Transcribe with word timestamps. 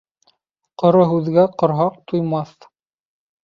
Ҡоро 0.83 1.03
һүҙгә 1.11 1.45
ҡорһаҡ 1.61 2.03
туймаҫ. 2.13 2.61